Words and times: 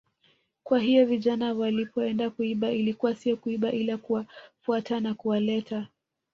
Kwa 0.63 0.79
hiyo 0.79 1.05
vijana 1.05 1.53
walipoenda 1.53 2.29
kuiba 2.29 2.71
ilikuwa 2.71 3.15
sio 3.15 3.37
kuiba 3.37 3.71
ila 3.71 3.97
kuwafuata 3.97 4.99
na 4.99 5.13
kuwaleta 5.13 5.87